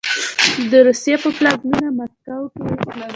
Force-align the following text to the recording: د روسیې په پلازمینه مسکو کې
د 0.71 0.73
روسیې 0.87 1.15
په 1.23 1.29
پلازمینه 1.37 1.89
مسکو 1.97 2.39
کې 2.51 2.57